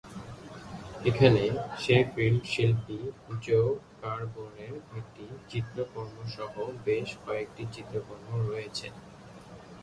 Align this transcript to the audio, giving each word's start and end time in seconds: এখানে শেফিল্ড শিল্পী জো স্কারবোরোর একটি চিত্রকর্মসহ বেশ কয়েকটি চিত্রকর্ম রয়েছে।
এখানে 1.09 1.43
শেফিল্ড 1.83 2.43
শিল্পী 2.53 2.99
জো 3.45 3.61
স্কারবোরোর 3.87 4.57
একটি 4.99 5.23
চিত্রকর্মসহ 5.51 6.53
বেশ 6.85 7.09
কয়েকটি 7.25 7.63
চিত্রকর্ম 7.75 8.29
রয়েছে। 8.49 8.87